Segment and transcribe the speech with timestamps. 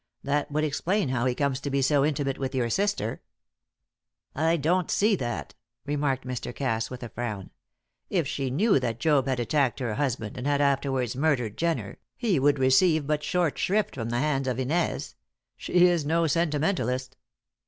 [0.23, 3.21] That would explain how he comes to be so intimate with your sister."
[4.33, 5.53] "I don't see that,"
[5.85, 6.55] remarked Mr.
[6.55, 7.51] Cass, with a frown.
[8.09, 12.39] "If she knew that Job had attacked her husband, and had afterwards murdered Jenner, he
[12.39, 15.13] would receive but short shrift from the hands of Inez.
[15.55, 17.15] She is no sentimentalist."